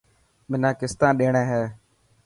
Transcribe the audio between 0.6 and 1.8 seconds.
ڪستان ڏيڻي هي.